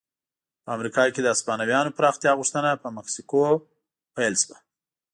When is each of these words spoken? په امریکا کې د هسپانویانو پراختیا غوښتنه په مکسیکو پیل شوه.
په 0.63 0.69
امریکا 0.77 1.03
کې 1.13 1.21
د 1.23 1.27
هسپانویانو 1.33 1.95
پراختیا 1.97 2.31
غوښتنه 2.39 2.69
په 2.81 2.87
مکسیکو 2.97 3.43
پیل 4.15 4.33
شوه. 4.43 4.57